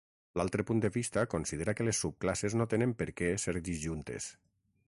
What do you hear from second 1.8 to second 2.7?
que les subclasses no